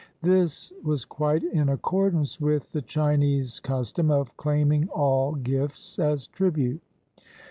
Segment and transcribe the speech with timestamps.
[0.23, 6.81] This was quite in accordance with the Chinese custom of claiming all gifts as tribute.